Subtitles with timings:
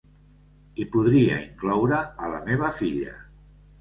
[0.83, 3.15] I podria incloure a la meva filla,.